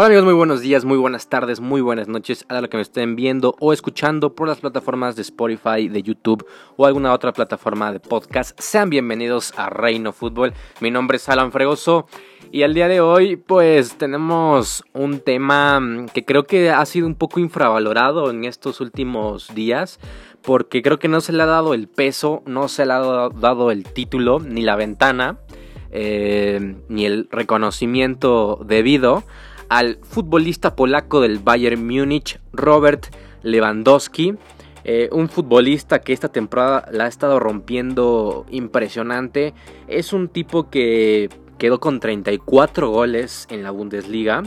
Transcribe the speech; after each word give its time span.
Hola 0.00 0.06
amigos, 0.06 0.26
muy 0.26 0.34
buenos 0.34 0.60
días, 0.60 0.84
muy 0.84 0.96
buenas 0.96 1.28
tardes, 1.28 1.58
muy 1.58 1.80
buenas 1.80 2.06
noches 2.06 2.44
a 2.48 2.60
lo 2.60 2.70
que 2.70 2.76
me 2.76 2.84
estén 2.84 3.16
viendo 3.16 3.56
o 3.58 3.72
escuchando 3.72 4.32
por 4.32 4.46
las 4.46 4.58
plataformas 4.58 5.16
de 5.16 5.22
Spotify, 5.22 5.88
de 5.88 6.04
YouTube 6.04 6.46
o 6.76 6.86
alguna 6.86 7.12
otra 7.12 7.32
plataforma 7.32 7.92
de 7.92 7.98
podcast. 7.98 8.56
Sean 8.60 8.90
bienvenidos 8.90 9.52
a 9.56 9.70
Reino 9.70 10.12
Fútbol. 10.12 10.52
Mi 10.80 10.92
nombre 10.92 11.16
es 11.16 11.28
Alan 11.28 11.50
Fregoso 11.50 12.06
y 12.52 12.62
al 12.62 12.74
día 12.74 12.86
de 12.86 13.00
hoy 13.00 13.34
pues 13.34 13.98
tenemos 13.98 14.84
un 14.92 15.18
tema 15.18 15.82
que 16.14 16.24
creo 16.24 16.44
que 16.44 16.70
ha 16.70 16.86
sido 16.86 17.08
un 17.08 17.16
poco 17.16 17.40
infravalorado 17.40 18.30
en 18.30 18.44
estos 18.44 18.80
últimos 18.80 19.52
días 19.52 19.98
porque 20.42 20.80
creo 20.80 21.00
que 21.00 21.08
no 21.08 21.20
se 21.20 21.32
le 21.32 21.42
ha 21.42 21.46
dado 21.46 21.74
el 21.74 21.88
peso, 21.88 22.44
no 22.46 22.68
se 22.68 22.86
le 22.86 22.92
ha 22.92 23.00
dado 23.00 23.72
el 23.72 23.82
título 23.82 24.38
ni 24.38 24.62
la 24.62 24.76
ventana. 24.76 25.40
Eh, 25.90 26.76
ni 26.90 27.06
el 27.06 27.28
reconocimiento 27.30 28.60
debido 28.62 29.24
al 29.68 29.98
futbolista 30.02 30.74
polaco 30.74 31.20
del 31.20 31.38
Bayern 31.38 31.86
Múnich, 31.86 32.40
Robert 32.52 33.14
Lewandowski. 33.42 34.34
Eh, 34.84 35.08
un 35.12 35.28
futbolista 35.28 36.00
que 36.00 36.12
esta 36.12 36.28
temporada 36.28 36.88
la 36.90 37.04
ha 37.04 37.08
estado 37.08 37.38
rompiendo 37.38 38.46
impresionante. 38.50 39.52
Es 39.86 40.12
un 40.12 40.28
tipo 40.28 40.70
que 40.70 41.28
quedó 41.58 41.80
con 41.80 42.00
34 42.00 42.90
goles 42.90 43.46
en 43.50 43.62
la 43.62 43.70
Bundesliga. 43.70 44.44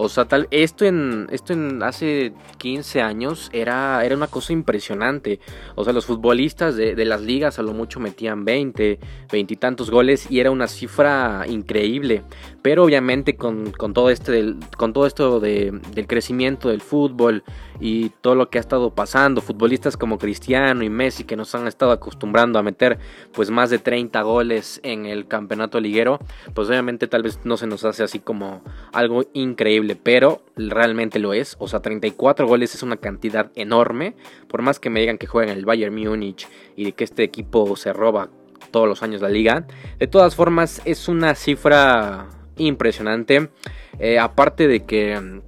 O 0.00 0.08
sea, 0.08 0.26
tal, 0.26 0.46
esto 0.52 0.84
en, 0.84 1.26
esto 1.32 1.52
en 1.52 1.82
hace 1.82 2.32
15 2.58 3.02
años 3.02 3.50
era, 3.52 4.04
era 4.04 4.14
una 4.14 4.28
cosa 4.28 4.52
impresionante. 4.52 5.40
O 5.74 5.82
sea, 5.82 5.92
los 5.92 6.06
futbolistas 6.06 6.76
de, 6.76 7.04
las 7.04 7.20
ligas 7.20 7.58
a 7.58 7.62
lo 7.62 7.72
mucho 7.74 7.98
metían 7.98 8.44
20, 8.44 9.00
20 9.32 9.54
y 9.54 9.56
tantos 9.56 9.90
goles 9.90 10.30
y 10.30 10.38
era 10.38 10.52
una 10.52 10.68
cifra 10.68 11.44
increíble. 11.48 12.22
Pero 12.68 12.84
obviamente 12.84 13.34
con, 13.34 13.72
todo, 13.94 14.10
este 14.10 14.54
con 14.76 14.92
todo 14.92 15.06
esto 15.06 15.40
del 15.40 16.06
crecimiento 16.06 16.68
del 16.68 16.82
fútbol 16.82 17.42
y 17.80 18.10
todo 18.20 18.34
lo 18.34 18.50
que 18.50 18.58
ha 18.58 18.60
estado 18.60 18.94
pasando, 18.94 19.40
futbolistas 19.40 19.96
como 19.96 20.18
Cristiano 20.18 20.84
y 20.84 20.90
Messi 20.90 21.24
que 21.24 21.34
nos 21.34 21.54
han 21.54 21.66
estado 21.66 21.92
acostumbrando 21.92 22.58
a 22.58 22.62
meter 22.62 22.98
pues 23.32 23.48
más 23.48 23.70
de 23.70 23.78
30 23.78 24.20
goles 24.20 24.80
en 24.82 25.06
el 25.06 25.26
campeonato 25.26 25.80
liguero, 25.80 26.18
pues 26.52 26.68
obviamente 26.68 27.06
tal 27.06 27.22
vez 27.22 27.40
no 27.44 27.56
se 27.56 27.66
nos 27.66 27.86
hace 27.86 28.02
así 28.02 28.18
como 28.18 28.60
algo 28.92 29.24
increíble, 29.32 29.96
pero 29.96 30.42
realmente 30.54 31.18
lo 31.20 31.32
es, 31.32 31.56
o 31.58 31.68
sea, 31.68 31.80
34 31.80 32.46
goles 32.46 32.74
es 32.74 32.82
una 32.82 32.98
cantidad 32.98 33.50
enorme, 33.54 34.14
por 34.46 34.60
más 34.60 34.78
que 34.78 34.90
me 34.90 35.00
digan 35.00 35.16
que 35.16 35.26
juegan 35.26 35.56
el 35.56 35.64
Bayern 35.64 35.94
Múnich 35.94 36.46
y 36.76 36.92
que 36.92 37.04
este 37.04 37.22
equipo 37.22 37.76
se 37.76 37.94
roba 37.94 38.28
todos 38.70 38.86
los 38.86 39.02
años 39.02 39.22
la 39.22 39.30
liga, 39.30 39.66
de 39.98 40.06
todas 40.06 40.36
formas 40.36 40.82
es 40.84 41.08
una 41.08 41.34
cifra 41.34 42.28
impresionante, 42.58 43.50
eh, 43.98 44.18
aparte 44.18 44.68
de 44.68 44.84
que 44.84 45.40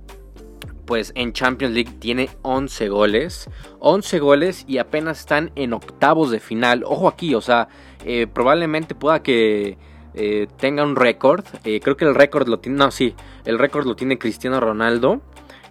pues 0.87 1.13
en 1.15 1.33
Champions 1.33 1.73
League 1.73 1.93
tiene 2.01 2.31
11 2.43 2.89
goles. 2.89 3.49
11 3.79 4.19
goles 4.19 4.65
y 4.67 4.79
apenas 4.79 5.21
están 5.21 5.53
en 5.55 5.73
octavos 5.73 6.33
de 6.33 6.41
final. 6.41 6.83
Ojo 6.85 7.07
aquí, 7.07 7.35
o 7.37 7.41
sea, 7.41 7.69
eh, 8.05 8.27
probablemente 8.27 8.97
pueda 8.97 9.23
que 9.23 9.79
eh, 10.15 10.49
tenga 10.59 10.83
un 10.83 10.97
récord. 10.97 11.45
Creo 11.63 11.97
que 11.97 12.05
el 12.05 12.17
récord 12.17 12.49
lo 12.49 12.59
tiene, 12.59 12.79
no, 12.79 12.91
sí, 12.91 13.15
el 13.45 13.61
récord 13.61 13.87
lo 13.87 13.95
tiene 13.95 14.19
Cristiano 14.19 14.59
Ronaldo. 14.59 15.21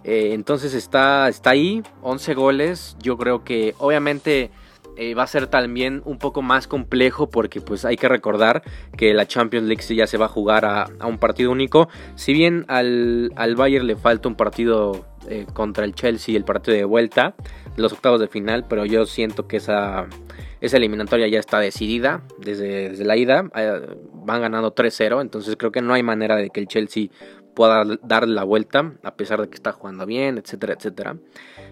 entonces 0.04 0.72
está, 0.72 1.28
está 1.28 1.50
ahí, 1.50 1.82
11 2.00 2.32
goles. 2.32 2.96
Yo 3.02 3.18
creo 3.18 3.44
que 3.44 3.74
obviamente 3.76 4.50
eh, 5.00 5.14
va 5.14 5.22
a 5.22 5.26
ser 5.26 5.46
también 5.46 6.02
un 6.04 6.18
poco 6.18 6.42
más 6.42 6.66
complejo 6.66 7.30
porque 7.30 7.62
pues 7.62 7.86
hay 7.86 7.96
que 7.96 8.06
recordar 8.06 8.62
que 8.98 9.14
la 9.14 9.26
Champions 9.26 9.66
League 9.66 9.82
ya 9.94 10.06
se 10.06 10.18
va 10.18 10.26
a 10.26 10.28
jugar 10.28 10.66
a, 10.66 10.90
un 11.06 11.16
partido 11.16 11.50
único. 11.50 11.88
Si 12.16 12.34
bien 12.34 12.66
al, 12.68 13.32
al 13.34 13.56
Bayern 13.56 13.86
le 13.86 13.96
falta 13.96 14.28
un 14.28 14.34
partido 14.34 15.06
eh, 15.26 15.46
contra 15.54 15.86
el 15.86 15.94
Chelsea, 15.94 16.36
el 16.36 16.44
partido 16.44 16.76
de 16.76 16.84
vuelta, 16.84 17.34
los 17.76 17.94
octavos 17.94 18.20
de 18.20 18.28
final, 18.28 18.66
pero 18.68 18.84
yo 18.84 19.06
siento 19.06 19.48
que 19.48 19.56
esa, 19.56 20.06
esa 20.60 20.76
eliminatoria 20.76 21.28
ya 21.28 21.38
está 21.38 21.60
decidida 21.60 22.22
desde, 22.36 22.90
desde 22.90 23.04
la 23.06 23.16
ida. 23.16 23.50
Eh, 23.56 23.96
van 24.12 24.42
ganando 24.42 24.74
3-0, 24.74 25.22
entonces 25.22 25.56
creo 25.56 25.72
que 25.72 25.80
no 25.80 25.94
hay 25.94 26.02
manera 26.02 26.36
de 26.36 26.50
que 26.50 26.60
el 26.60 26.68
Chelsea 26.68 27.08
pueda 27.54 27.84
dar 28.02 28.28
la 28.28 28.44
vuelta, 28.44 28.92
a 29.02 29.14
pesar 29.16 29.40
de 29.40 29.48
que 29.48 29.54
está 29.54 29.72
jugando 29.72 30.06
bien, 30.06 30.38
etcétera, 30.38 30.74
etcétera. 30.74 31.16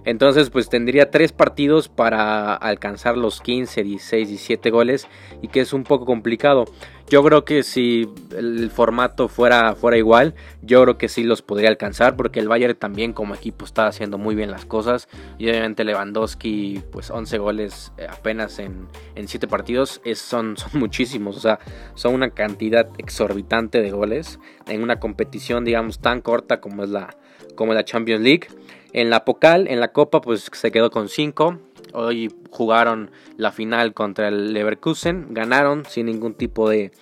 Entonces, 0.04 0.50
pues 0.50 0.69
tendría 0.69 1.10
tres 1.10 1.32
partidos 1.32 1.88
para 1.88 2.54
alcanzar 2.54 3.16
los 3.16 3.41
15, 3.41 3.82
16, 3.82 4.28
17 4.28 4.70
goles 4.70 5.09
y 5.42 5.48
que 5.48 5.60
es 5.60 5.72
un 5.72 5.84
poco 5.84 6.04
complicado. 6.06 6.64
Yo 7.10 7.25
creo 7.25 7.47
que 7.47 7.62
si 7.62 8.06
el 8.37 8.70
formato 8.70 9.28
fuera, 9.28 9.75
fuera 9.75 9.97
igual, 9.97 10.34
yo 10.60 10.82
creo 10.82 10.98
que 10.98 11.08
sí 11.08 11.25
los 11.25 11.41
podría 11.41 11.70
alcanzar 11.70 12.16
porque 12.16 12.38
el 12.38 12.48
Bayern 12.48 12.76
también 12.76 13.14
como 13.14 13.34
equipo 13.34 13.64
está 13.64 13.87
haciendo 13.87 14.19
muy 14.19 14.34
bien 14.34 14.50
las 14.50 14.66
cosas 14.66 15.08
y 15.38 15.48
obviamente 15.48 15.84
Lewandowski 15.84 16.82
pues 16.92 17.10
11 17.10 17.38
goles 17.38 17.92
eh, 17.97 18.06
apenas 18.10 18.58
en, 18.58 18.88
en 19.14 19.26
7 19.26 19.48
partidos 19.48 20.03
es, 20.04 20.19
son, 20.19 20.56
son 20.58 20.78
muchísimos, 20.78 21.38
o 21.38 21.41
sea, 21.41 21.58
son 21.94 22.12
una 22.12 22.28
cantidad 22.28 22.91
exorbitante 22.98 23.81
de 23.81 23.91
goles 23.91 24.38
en 24.66 24.82
una 24.82 25.00
competición 25.00 25.64
digamos 25.64 26.00
tan 26.00 26.20
corta 26.20 26.60
como 26.60 26.84
es 26.84 26.91
la, 26.91 27.16
como 27.54 27.72
la 27.72 27.84
Champions 27.84 28.22
League. 28.22 28.48
En 28.93 29.10
la 29.10 29.25
Pocal, 29.25 29.69
en 29.69 29.81
la 29.81 29.93
Copa 29.93 30.21
pues 30.21 30.49
se 30.53 30.71
quedó 30.72 30.91
con 30.91 31.09
5, 31.09 31.59
Hoy 31.93 32.32
jugaron 32.50 33.10
la 33.37 33.53
final 33.53 33.94
contra 33.94 34.28
el 34.28 34.53
Leverkusen, 34.53 35.28
ganaron 35.31 35.84
sin 35.87 36.06
ningún 36.06 36.34
tipo 36.34 36.69
de, 36.69 36.93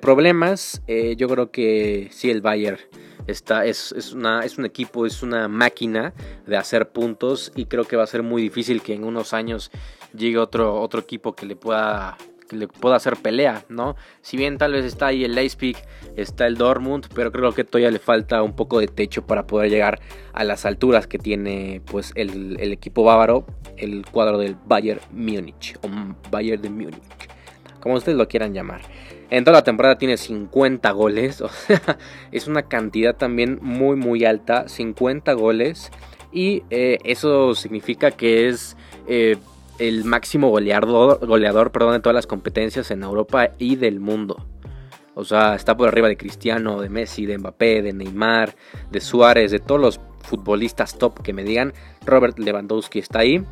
problemas. 0.00 0.82
Eh, 0.86 1.16
yo 1.16 1.28
creo 1.28 1.50
que 1.50 2.08
sí, 2.12 2.30
el 2.30 2.40
Bayern 2.40 2.78
está, 3.26 3.66
es, 3.66 3.92
una, 4.14 4.40
es 4.40 4.58
un 4.58 4.64
equipo, 4.64 5.06
es 5.06 5.22
una 5.22 5.48
máquina 5.48 6.14
de 6.46 6.56
hacer 6.56 6.90
puntos 6.90 7.52
y 7.54 7.66
creo 7.66 7.84
que 7.84 7.96
va 7.96 8.04
a 8.04 8.06
ser 8.06 8.22
muy 8.22 8.42
difícil 8.42 8.82
que 8.82 8.94
en 8.94 9.04
unos 9.04 9.32
años 9.32 9.70
llegue 10.16 10.38
otro, 10.38 10.80
otro 10.80 11.00
equipo 11.00 11.34
que 11.34 11.46
le 11.46 11.56
pueda 11.56 12.16
le 12.52 12.68
pueda 12.68 12.96
hacer 12.96 13.16
pelea, 13.16 13.64
¿no? 13.68 13.96
Si 14.20 14.36
bien 14.36 14.58
tal 14.58 14.72
vez 14.72 14.84
está 14.84 15.06
ahí 15.06 15.24
el 15.24 15.34
Leipzig, 15.34 15.76
está 16.16 16.46
el 16.46 16.56
Dortmund, 16.56 17.06
pero 17.14 17.32
creo 17.32 17.52
que 17.52 17.64
todavía 17.64 17.90
le 17.90 17.98
falta 17.98 18.42
un 18.42 18.54
poco 18.54 18.78
de 18.80 18.88
techo 18.88 19.26
para 19.26 19.46
poder 19.46 19.70
llegar 19.70 20.00
a 20.32 20.44
las 20.44 20.64
alturas 20.64 21.06
que 21.06 21.18
tiene 21.18 21.82
pues 21.86 22.12
el, 22.14 22.58
equipo 22.60 23.04
bávaro, 23.04 23.46
el 23.76 24.04
cuadro 24.10 24.38
del 24.38 24.56
Bayern 24.66 25.00
Múnich 25.10 25.76
o 25.82 25.88
Bayern 26.30 26.62
de 26.62 26.70
Múnich, 26.70 27.28
como 27.80 27.96
ustedes 27.96 28.18
lo 28.18 28.28
quieran 28.28 28.54
llamar. 28.54 28.82
En 29.30 29.44
toda 29.44 29.58
la 29.58 29.64
temporada 29.64 29.96
tiene 29.96 30.18
50 30.18 30.90
goles, 30.90 31.40
o 31.42 31.48
sea, 31.48 31.98
es 32.30 32.46
una 32.46 32.62
cantidad 32.64 33.16
también 33.16 33.58
muy 33.62 33.96
muy 33.96 34.24
alta, 34.24 34.68
50 34.68 35.32
goles 35.32 35.90
y 36.32 36.62
eh, 36.70 36.98
eso 37.04 37.54
significa 37.54 38.10
que 38.10 38.48
es 38.48 38.76
eh, 39.06 39.36
el 39.88 40.04
máximo 40.04 40.50
goleador, 40.50 41.26
goleador 41.26 41.72
perdón, 41.72 41.94
de 41.94 42.00
todas 42.00 42.14
las 42.14 42.26
competencias 42.26 42.90
en 42.90 43.02
Europa 43.02 43.50
y 43.58 43.76
del 43.76 44.00
mundo. 44.00 44.46
O 45.14 45.24
sea, 45.24 45.54
está 45.54 45.76
por 45.76 45.88
arriba 45.88 46.08
de 46.08 46.16
Cristiano, 46.16 46.80
de 46.80 46.88
Messi, 46.88 47.26
de 47.26 47.36
Mbappé, 47.36 47.82
de 47.82 47.92
Neymar, 47.92 48.54
de 48.90 49.00
Suárez, 49.00 49.50
de 49.50 49.58
todos 49.58 49.80
los 49.80 50.00
futbolistas 50.20 50.96
top 50.98 51.20
que 51.22 51.32
me 51.32 51.44
digan. 51.44 51.72
Robert 52.06 52.38
Lewandowski 52.38 53.00
está 53.00 53.18
ahí. 53.20 53.44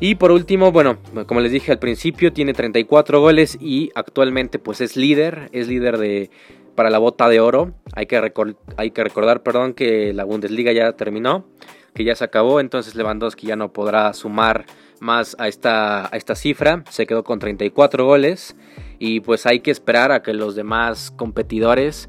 Y 0.00 0.14
por 0.14 0.30
último, 0.30 0.70
bueno, 0.70 0.98
como 1.26 1.40
les 1.40 1.50
dije 1.50 1.72
al 1.72 1.78
principio, 1.78 2.32
tiene 2.32 2.54
34 2.54 3.20
goles 3.20 3.58
y 3.60 3.90
actualmente 3.94 4.58
pues 4.58 4.80
es 4.80 4.96
líder, 4.96 5.48
es 5.52 5.66
líder 5.66 5.98
de 5.98 6.30
para 6.74 6.90
la 6.90 6.98
bota 6.98 7.28
de 7.28 7.40
oro. 7.40 7.72
Hay 7.94 8.06
que, 8.06 8.32
hay 8.76 8.90
que 8.92 9.02
recordar, 9.02 9.42
perdón, 9.42 9.74
que 9.74 10.12
la 10.14 10.22
Bundesliga 10.22 10.70
ya 10.72 10.92
terminó, 10.92 11.44
que 11.92 12.04
ya 12.04 12.14
se 12.14 12.22
acabó, 12.22 12.60
entonces 12.60 12.94
Lewandowski 12.94 13.48
ya 13.48 13.56
no 13.56 13.72
podrá 13.72 14.12
sumar 14.14 14.64
más 15.00 15.36
a 15.38 15.48
esta, 15.48 16.06
a 16.06 16.16
esta 16.16 16.34
cifra. 16.34 16.84
Se 16.90 17.06
quedó 17.06 17.24
con 17.24 17.38
34 17.38 18.04
goles. 18.04 18.56
Y 18.98 19.20
pues 19.20 19.46
hay 19.46 19.60
que 19.60 19.70
esperar 19.70 20.12
a 20.12 20.22
que 20.22 20.32
los 20.32 20.54
demás 20.54 21.12
competidores 21.16 22.08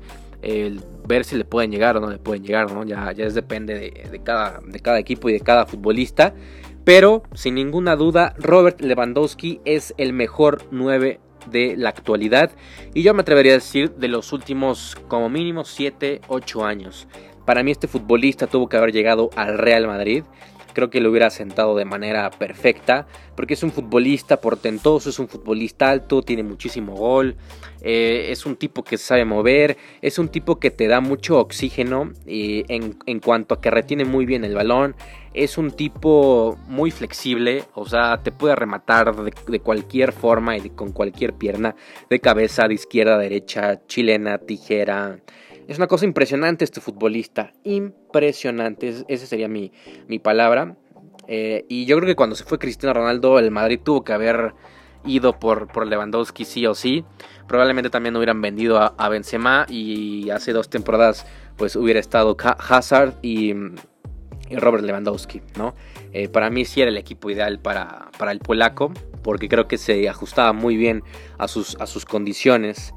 ver 1.05 1.25
si 1.25 1.35
le 1.35 1.43
pueden 1.43 1.71
llegar 1.71 1.97
o 1.97 1.99
no 1.99 2.09
le 2.09 2.17
pueden 2.17 2.43
llegar. 2.43 2.71
¿no? 2.71 2.83
Ya, 2.85 3.11
ya 3.11 3.27
depende 3.29 3.75
de, 4.11 4.21
cada, 4.23 4.61
de 4.65 4.79
cada 4.79 4.99
equipo 4.99 5.29
y 5.29 5.33
de 5.33 5.41
cada 5.41 5.65
futbolista. 5.65 6.33
Pero 6.83 7.23
sin 7.33 7.55
ninguna 7.55 7.95
duda, 7.95 8.33
Robert 8.37 8.81
Lewandowski 8.81 9.61
es 9.65 9.93
el 9.97 10.13
mejor 10.13 10.63
9 10.71 11.19
de 11.51 11.75
la 11.77 11.89
actualidad. 11.89 12.51
Y 12.93 13.03
yo 13.03 13.13
me 13.13 13.21
atrevería 13.21 13.53
a 13.53 13.55
decir 13.55 13.91
de 13.91 14.07
los 14.07 14.33
últimos 14.33 14.97
como 15.07 15.29
mínimo 15.29 15.65
7, 15.65 16.21
8 16.27 16.65
años. 16.65 17.07
Para 17.45 17.63
mí 17.63 17.71
este 17.71 17.87
futbolista 17.87 18.47
tuvo 18.47 18.69
que 18.69 18.77
haber 18.77 18.91
llegado 18.91 19.29
al 19.35 19.57
Real 19.57 19.87
Madrid 19.87 20.23
creo 20.73 20.89
que 20.89 21.01
lo 21.01 21.09
hubiera 21.09 21.29
sentado 21.29 21.75
de 21.75 21.85
manera 21.85 22.29
perfecta, 22.29 23.07
porque 23.35 23.53
es 23.53 23.63
un 23.63 23.71
futbolista 23.71 24.41
portentoso, 24.41 25.09
es 25.09 25.19
un 25.19 25.27
futbolista 25.27 25.89
alto, 25.89 26.21
tiene 26.21 26.43
muchísimo 26.43 26.95
gol, 26.95 27.35
eh, 27.81 28.27
es 28.29 28.45
un 28.45 28.55
tipo 28.55 28.83
que 28.83 28.97
sabe 28.97 29.25
mover, 29.25 29.77
es 30.01 30.19
un 30.19 30.29
tipo 30.29 30.59
que 30.59 30.71
te 30.71 30.87
da 30.87 30.99
mucho 30.99 31.39
oxígeno 31.39 32.11
y 32.25 32.65
en, 32.73 32.97
en, 33.05 33.19
cuanto 33.19 33.55
a 33.55 33.61
que 33.61 33.71
retiene 33.71 34.05
muy 34.05 34.25
bien 34.25 34.43
el 34.43 34.55
balón, 34.55 34.95
es 35.33 35.57
un 35.57 35.71
tipo 35.71 36.57
muy 36.67 36.91
flexible, 36.91 37.63
o 37.73 37.85
sea, 37.85 38.21
te 38.21 38.31
puede 38.31 38.55
rematar 38.55 39.15
de, 39.15 39.59
cualquier 39.59 40.11
forma 40.11 40.57
y 40.57 40.69
con 40.69 40.91
cualquier 40.91 41.33
pierna, 41.33 41.75
de 42.09 42.19
cabeza, 42.19 42.67
de 42.67 42.73
izquierda 42.73 43.17
derecha, 43.17 43.85
chilena, 43.87 44.39
tijera, 44.39 45.19
es 45.69 45.77
una 45.77 45.85
cosa 45.85 46.03
impresionante 46.05 46.65
este 46.65 46.81
futbolista. 46.81 47.53
Impresionante. 47.63 49.05
esa 49.07 49.25
sería 49.27 49.47
mi, 49.47 49.71
mi 50.07 50.17
palabra. 50.17 50.75
Eh, 51.27 51.63
y 51.69 51.85
yo 51.85 51.95
creo 51.97 52.07
que 52.07 52.15
cuando 52.15 52.35
se 52.35 52.43
fue 52.43 52.57
Cristiano 52.57 52.95
Ronaldo, 52.95 53.37
el 53.37 53.51
Madrid 53.51 53.79
tuvo 53.83 54.03
que 54.03 54.11
haber 54.11 54.55
ido 55.05 55.39
por, 55.39 55.67
por 55.67 55.85
Lewandowski 55.85 56.43
sí 56.43 56.65
o 56.65 56.73
sí. 56.73 57.05
Probablemente 57.47 57.91
también 57.91 58.15
hubieran 58.15 58.41
vendido 58.41 58.79
a, 58.79 59.09
Benzema 59.09 59.67
y 59.69 60.31
hace 60.31 60.53
dos 60.53 60.71
temporadas 60.71 61.27
pues 61.55 61.75
hubiera 61.75 61.99
estado 61.99 62.35
Hazard 62.39 63.13
y, 63.21 63.53
Robert 64.49 64.83
Lewandowski, 64.83 65.43
¿no? 65.55 65.75
Eh, 66.13 66.29
para 66.29 66.49
mí 66.49 66.65
sí 66.65 66.81
era 66.81 66.89
el 66.89 66.97
equipo 66.97 67.29
ideal 67.29 67.59
para, 67.59 68.09
para, 68.17 68.31
el 68.31 68.39
polaco 68.39 68.91
porque 69.21 69.47
creo 69.47 69.67
que 69.67 69.77
se 69.77 70.09
ajustaba 70.09 70.53
muy 70.53 70.75
bien 70.77 71.03
a 71.37 71.47
sus, 71.47 71.75
a 71.79 71.85
sus 71.85 72.05
condiciones. 72.05 72.95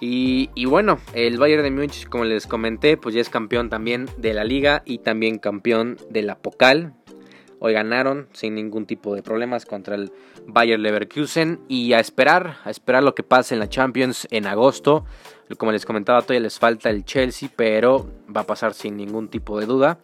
Y, 0.00 0.64
bueno, 0.66 1.00
el 1.12 1.38
Bayern 1.38 1.64
de 1.64 1.72
Múnich, 1.72 2.08
como 2.08 2.24
les 2.24 2.46
comenté, 2.46 2.96
pues 2.96 3.16
ya 3.16 3.20
es 3.20 3.28
campeón 3.28 3.68
también 3.68 4.08
de 4.16 4.32
la 4.32 4.44
liga 4.44 4.82
y 4.84 4.98
también 4.98 5.38
campeón 5.38 5.96
de 6.08 6.22
la 6.22 6.38
Pokal. 6.38 6.94
Hoy 7.58 7.72
ganaron 7.72 8.28
sin 8.32 8.54
ningún 8.54 8.86
tipo 8.86 9.16
de 9.16 9.24
problemas 9.24 9.66
contra 9.66 9.96
el 9.96 10.12
Bayer 10.46 10.78
Leverkusen 10.78 11.58
y 11.66 11.92
a 11.94 11.98
esperar, 11.98 12.58
a 12.62 12.70
esperar 12.70 13.02
lo 13.02 13.16
que 13.16 13.24
pase 13.24 13.54
en 13.54 13.60
la 13.60 13.68
Champions 13.68 14.28
en 14.30 14.46
agosto. 14.46 15.04
Como 15.56 15.72
les 15.72 15.84
comentaba, 15.84 16.22
todavía 16.22 16.42
les 16.42 16.60
falta 16.60 16.90
el 16.90 17.04
Chelsea, 17.04 17.50
pero 17.56 18.08
va 18.34 18.42
a 18.42 18.46
pasar 18.46 18.74
sin 18.74 18.96
ningún 18.96 19.26
tipo 19.26 19.58
de 19.58 19.66
duda. 19.66 19.98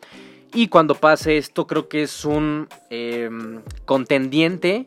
Y 0.52 0.66
cuando 0.66 0.96
pase 0.96 1.36
esto, 1.36 1.68
creo 1.68 1.88
que 1.88 2.02
es 2.02 2.24
un 2.24 2.68
em, 2.90 3.62
contendiente 3.84 4.86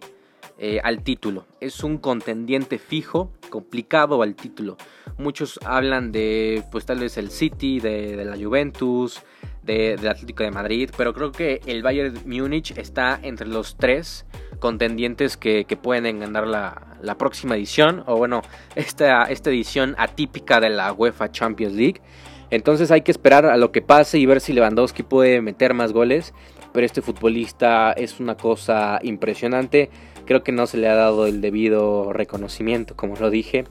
eh, 0.57 0.80
al 0.83 1.04
título. 1.04 1.45
Es 1.59 1.83
un 1.83 1.98
contendiente 1.98 2.80
fijo, 2.80 3.31
complicado 3.50 4.21
al 4.21 4.36
título. 4.36 4.77
Muchos 5.18 5.59
hablan 5.65 6.12
de, 6.12 6.63
pues 6.71 6.86
tal 6.86 7.00
vez 7.00 7.18
el 7.18 7.31
City, 7.31 7.80
de, 7.80 8.15
de 8.15 8.25
la 8.25 8.38
Juventus, 8.38 9.21
del 9.68 10.07
Atlético 10.07 10.44
de 10.44 10.51
Madrid, 10.51 10.89
pero 10.98 11.13
creo 11.13 11.31
que 11.31 11.62
el 11.65 11.83
Bayern 11.83 12.15
Múnich 12.25 12.75
está 12.77 13.19
entre 13.21 13.48
los 13.48 13.75
tres 13.75 14.25
contendientes 14.59 15.38
que, 15.38 15.65
pueden 15.81 16.19
ganar 16.19 16.48
la, 16.48 17.15
próxima 17.18 17.56
edición, 17.56 18.04
o 18.07 18.18
bueno, 18.18 18.42
esta, 18.75 19.25
esta 19.25 19.50
edición 19.50 19.95
atípica 19.98 20.59
de 20.59 20.69
la 20.69 20.92
UEFA 20.94 21.31
Champions 21.31 21.75
League. 21.75 22.01
Entonces 22.50 22.92
hay 22.92 23.01
que 23.01 23.12
esperar 23.12 23.45
a 23.45 23.57
lo 23.57 23.71
que 23.74 23.81
pase 23.81 24.18
y 24.18 24.25
ver 24.25 24.39
si 24.39 24.54
Lewandowski 24.54 25.04
puede 25.04 25.42
meter 25.42 25.74
más 25.74 25.92
goles. 25.92 26.33
Pero 26.73 26.85
este 26.85 27.01
futbolista 27.01 27.91
es 27.93 28.19
una 28.19 28.35
cosa 28.35 28.99
impresionante. 29.01 29.89
Creo 30.25 30.43
que 30.43 30.51
no 30.51 30.67
se 30.67 30.77
le 30.77 30.87
ha 30.87 30.95
dado 30.95 31.25
el 31.25 31.41
debido 31.41 32.13
reconocimiento, 32.13 32.95
como 32.95 33.15
lo 33.15 33.29
dije. 33.29 33.65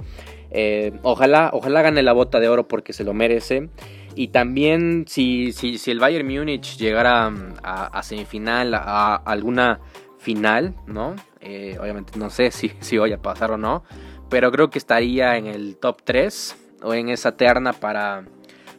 Eh, 0.51 0.93
ojalá, 1.03 1.51
ojalá 1.53 1.83
gane 1.83 2.03
la 2.03 2.13
bota 2.13 2.41
de 2.41 2.49
oro 2.49 2.67
porque 2.67 2.93
se 2.93 3.05
lo 3.05 3.13
merece. 3.13 3.69
Y 4.15 4.29
también 4.29 5.05
si, 5.07 5.53
si, 5.53 5.77
si 5.77 5.91
el 5.91 5.99
Bayern 5.99 6.27
Múnich 6.27 6.79
llegara 6.79 7.31
a, 7.63 8.03
semifinal, 8.03 8.73
a, 8.75 9.17
alguna 9.17 9.81
final, 10.19 10.75
¿no? 10.87 11.15
Eh, 11.41 11.77
obviamente 11.81 12.19
no 12.19 12.31
sé 12.31 12.51
si, 12.53 12.73
si 12.81 12.97
voy 12.97 13.13
a 13.13 13.21
pasar 13.21 13.51
o 13.51 13.59
no. 13.59 13.85
Pero 14.31 14.51
creo 14.51 14.71
que 14.71 14.79
estaría 14.79 15.37
en 15.37 15.47
el 15.47 15.77
top 15.77 16.01
3 16.03 16.57
o 16.83 16.95
en 16.95 17.11
esa 17.11 17.37
terna 17.37 17.73
para, 17.75 18.25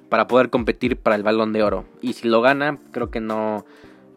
para 0.09 0.27
poder 0.27 0.49
competir 0.49 0.97
para 0.97 1.15
el 1.15 1.23
balón 1.23 1.53
de 1.53 1.63
oro. 1.63 1.85
Y 2.01 2.13
si 2.13 2.27
lo 2.27 2.41
gana, 2.41 2.79
creo 2.91 3.11
que 3.11 3.19
no, 3.19 3.65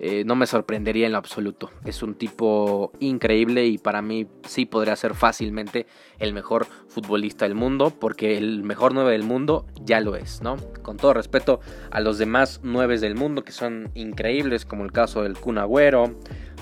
eh, 0.03 0.25
no 0.25 0.35
me 0.35 0.47
sorprendería 0.47 1.05
en 1.05 1.13
lo 1.13 1.19
absoluto. 1.19 1.71
Es 1.85 2.03
un 2.03 2.15
tipo 2.15 2.91
increíble 3.01 3.67
y 3.67 3.77
para 3.77 4.01
mí 4.01 4.27
sí 4.47 4.65
podría 4.65 4.97
ser 4.97 5.15
fácilmente 5.15 5.87
el 6.19 6.33
mejor 6.33 6.67
futbolista 6.89 7.45
del 7.45 7.55
mundo, 7.55 7.93
porque 8.01 8.39
el 8.39 8.63
mejor 8.63 8.95
9 8.95 9.13
del 9.13 9.25
mundo 9.25 9.67
ya 9.85 10.01
lo 10.01 10.17
es, 10.17 10.41
¿no? 10.41 10.57
Con 10.83 10.97
todo 10.97 11.13
respeto 11.13 11.61
a 11.91 12.01
los 12.01 12.17
demás 12.17 12.61
9 12.63 12.99
del 12.99 13.15
mundo 13.15 13.45
que 13.45 13.53
son 13.53 13.91
increíbles, 13.95 14.65
como 14.65 14.85
el 14.85 14.93
caso 14.93 15.23
del 15.23 15.37
Kun 15.37 15.59
Agüero, 15.59 16.15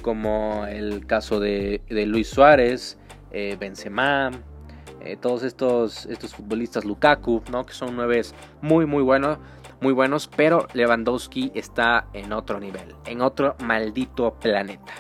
como 0.03 0.67
el 0.67 1.07
caso 1.07 1.39
de, 1.39 1.81
Luis 1.89 2.29
Suárez, 2.29 2.99
eh, 3.31 3.57
Benzema, 3.59 4.33
eh, 5.01 5.17
todos 5.17 5.45
estos, 5.45 6.07
estos 6.07 6.35
futbolistas 6.35 6.85
Lukaku, 6.85 7.43
¿no? 7.53 7.65
Que 7.65 7.73
son 7.73 7.95
nueves 7.95 8.35
muy 8.61 8.85
muy 8.85 9.05
buenos 9.05 9.39
muy 9.81 9.93
buenos, 9.93 10.29
pero 10.35 10.67
Lewandowski 10.73 11.53
está 11.55 12.07
en 12.13 12.33
otro 12.33 12.61
nivel, 12.61 12.95
en 13.07 13.23
otro 13.23 13.57
maldito 13.61 14.35
planeta. 14.35 14.95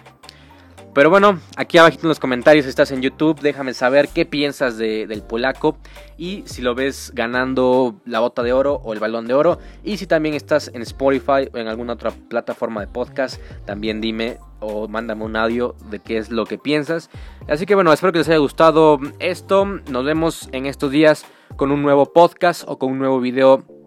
Pero 0.98 1.10
bueno, 1.10 1.38
aquí 1.56 1.78
abajo 1.78 1.96
en 2.02 2.08
los 2.08 2.18
comentarios 2.18 2.66
estás 2.66 2.90
en 2.90 3.02
YouTube, 3.02 3.38
déjame 3.40 3.72
saber 3.72 4.08
qué 4.08 4.26
piensas 4.26 4.78
del 4.78 5.22
polaco 5.22 5.78
y 6.16 6.42
si 6.46 6.60
lo 6.60 6.74
ves 6.74 7.12
ganando 7.14 8.00
la 8.04 8.18
bota 8.18 8.42
de 8.42 8.52
oro 8.52 8.80
o 8.82 8.92
el 8.94 8.98
balón 8.98 9.26
de 9.26 9.34
oro. 9.34 9.60
Y 9.84 9.98
si 9.98 10.08
también 10.08 10.34
estás 10.34 10.72
en 10.74 10.82
Spotify 10.82 11.48
o 11.52 11.58
en 11.58 11.68
alguna 11.68 11.92
otra 11.92 12.10
plataforma 12.10 12.80
de 12.80 12.88
podcast, 12.88 13.40
también 13.64 14.00
dime 14.00 14.38
o 14.58 14.88
mándame 14.88 15.24
un 15.24 15.36
audio 15.36 15.76
de 15.88 16.00
qué 16.00 16.18
es 16.18 16.30
lo 16.30 16.46
que 16.46 16.58
piensas. 16.58 17.10
Así 17.48 17.64
que 17.64 17.76
bueno, 17.76 17.92
espero 17.92 18.12
que 18.12 18.18
les 18.18 18.28
haya 18.28 18.38
gustado 18.38 18.98
esto. 19.20 19.66
Nos 19.66 20.04
vemos 20.04 20.48
en 20.50 20.66
estos 20.66 20.90
días 20.90 21.26
con 21.54 21.70
un 21.70 21.82
nuevo 21.82 22.12
podcast 22.12 22.64
o 22.66 22.76
con 22.78 22.90
un 22.90 22.98
nuevo 22.98 23.20
video 23.20 23.77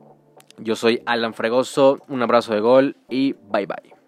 yo 0.64 0.76
soy 0.76 1.02
Alan 1.06 1.34
Fregoso, 1.34 2.00
un 2.08 2.22
abrazo 2.22 2.54
de 2.54 2.60
gol 2.60 2.98
y 3.10 3.34
bye 3.34 3.66
bye. 3.66 4.01